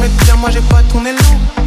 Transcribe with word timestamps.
bien, 0.00 0.36
moi 0.36 0.50
j'ai 0.50 0.60
pas 0.60 0.82
ton 0.92 1.04
élan. 1.04 1.18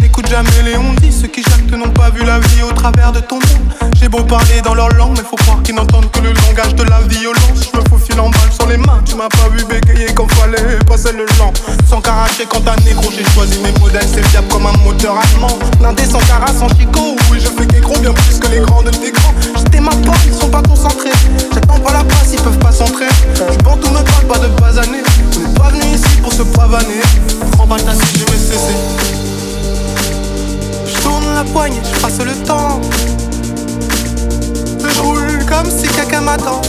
N'écoute 0.00 0.28
jamais 0.28 0.62
les 0.64 0.76
on 0.76 0.92
dit, 0.94 1.12
ceux 1.12 1.28
qui 1.28 1.42
jactent 1.42 1.72
n'ont 1.72 1.90
pas 1.90 2.10
vu 2.10 2.24
la 2.24 2.38
vie 2.38 2.62
au 2.62 2.72
travers 2.72 3.12
de 3.12 3.20
ton 3.20 3.36
monde. 3.36 3.90
J'ai 3.98 4.08
beau 4.08 4.22
parler 4.22 4.60
dans 4.62 4.74
leur 4.74 4.88
langue, 4.90 5.16
mais 5.16 5.24
faut 5.24 5.36
croire 5.36 5.62
qu'ils 5.62 5.74
n'entendent 5.74 6.10
que 6.10 6.20
le 6.20 6.32
langage 6.32 6.74
de 6.74 6.84
la 6.84 7.00
violence. 7.00 7.70
Je 7.72 7.78
me 7.78 7.84
faufile 7.88 8.20
en 8.20 8.30
balle 8.30 8.52
sur 8.52 8.66
les 8.66 8.76
mains, 8.76 9.02
tu 9.04 9.14
m'as 9.14 9.28
pas 9.28 9.48
vu 9.50 9.64
bégayer 9.64 10.12
quand 10.14 10.30
fallait 10.32 10.78
passer 10.86 11.12
le 11.12 11.26
lent. 11.38 11.52
Sans 11.88 12.00
caracher 12.00 12.46
quand 12.48 12.60
t'as 12.60 12.76
négro, 12.84 13.10
j'ai 13.16 13.24
choisi 13.32 13.58
mes 13.60 13.72
modèles, 13.80 14.08
c'est 14.12 14.26
fiable 14.28 14.48
comme 14.48 14.66
un 14.66 14.76
moteur 14.84 15.14
allemand. 15.16 15.58
Blindé 15.78 16.04
sans 16.04 16.20
cara, 16.20 16.48
sans 16.48 16.68
chicot, 16.68 17.16
oui, 17.30 17.38
je 17.40 17.48
fais 17.48 17.80
gros 17.80 17.98
bien 17.98 18.12
plus 18.12 18.38
poigne, 31.44 31.80
je 31.82 32.00
passe 32.00 32.18
le 32.18 32.34
temps. 32.44 32.80
Je 34.80 35.00
roule 35.00 35.44
comme 35.46 35.70
si 35.70 35.88
quelqu'un 35.88 36.20
m'attend. 36.20 36.60